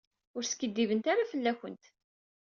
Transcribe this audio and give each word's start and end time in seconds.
Ur 0.35 0.43
skiddibent 0.45 1.05
ara 1.11 1.29
fell-akent. 1.31 1.83